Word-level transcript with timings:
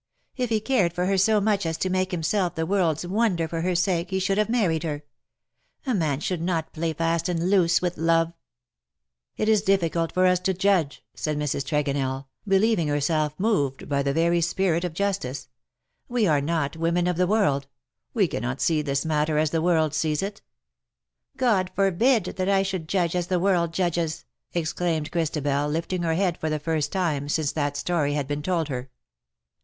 ''If 0.35 0.49
he 0.49 0.59
cared 0.59 0.93
for 0.93 1.05
her 1.05 1.15
so 1.15 1.39
much 1.39 1.63
as 1.63 1.77
to 1.77 1.87
make 1.91 2.09
himself 2.09 2.55
the 2.55 2.65
world's 2.65 3.05
wonder 3.05 3.47
for 3.47 3.61
her 3.61 3.75
sake 3.75 4.09
he 4.09 4.17
should 4.17 4.39
have 4.39 4.49
married 4.49 4.81
her; 4.81 5.03
a 5.85 5.93
man 5.93 6.19
should 6.21 6.41
not 6.41 6.73
play 6.73 6.91
fast 6.91 7.29
and 7.29 7.51
loose 7.51 7.83
with 7.83 7.97
love/^ 7.97 8.33
^^It 9.37 9.47
is 9.47 9.61
difficult 9.61 10.11
for 10.11 10.25
us 10.25 10.39
to 10.39 10.55
judge/' 10.55 11.03
said 11.13 11.37
Mrs. 11.37 11.63
Tregonellj 11.65 12.25
believing 12.47 12.87
herself 12.87 13.39
moved 13.39 13.87
by 13.87 14.01
the 14.01 14.11
very 14.11 14.41
spirit 14.41 14.83
of 14.83 14.93
justice,," 14.95 15.49
we 16.09 16.25
are 16.25 16.41
not 16.41 16.75
women 16.75 17.05
of 17.05 17.17
the 17.17 17.27
world— 17.27 17.67
we 18.15 18.27
cannot 18.27 18.59
see 18.59 18.81
this 18.81 19.05
matter 19.05 19.37
as 19.37 19.51
the 19.51 19.61
world 19.61 19.93
sees 19.93 20.23
it."" 20.23 20.41
God 21.47 21.69
forbid 21.75 22.23
that 22.23 22.49
I 22.49 22.63
should 22.63 22.89
judge 22.89 23.15
as 23.15 23.27
the 23.27 23.39
world 23.39 23.71
judges/' 23.71 24.25
exclaimed 24.51 25.11
Christabel, 25.11 25.67
lifting 25.69 26.01
her 26.01 26.15
head 26.15 26.39
for 26.39 26.49
the 26.49 26.57
first 26.57 26.91
time 26.91 27.29
since 27.29 27.51
that 27.51 27.77
story 27.77 28.13
had 28.13 28.25
been 28.27 28.41
told 28.41 28.67
her. 28.69 28.89